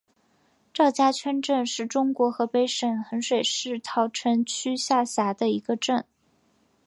[0.73, 6.03] 赵家圈镇是中国河北省衡水市桃城区下辖的一个镇。